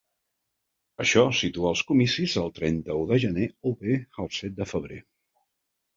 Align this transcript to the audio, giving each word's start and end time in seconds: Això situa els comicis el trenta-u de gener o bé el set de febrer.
Això 1.05 1.25
situa 1.41 1.69
els 1.73 1.83
comicis 1.91 2.35
el 2.43 2.49
trenta-u 2.57 3.05
de 3.13 3.19
gener 3.27 3.47
o 3.73 3.77
bé 3.85 3.99
el 4.25 4.33
set 4.39 4.57
de 4.63 4.69
febrer. 4.75 5.03